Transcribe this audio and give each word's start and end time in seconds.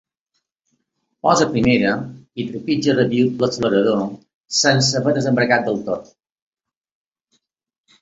Posa 1.27 1.47
primera 1.51 1.91
i 2.41 2.47
trepitja 2.49 2.97
rabiüt 3.01 3.45
l'accelerador 3.45 4.03
sense 4.63 5.01
haver 5.03 5.17
desembragat 5.21 5.71
del 5.71 5.83
tot. 5.93 6.13